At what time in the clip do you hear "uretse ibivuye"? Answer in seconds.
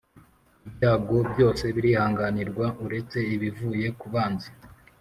2.85-3.87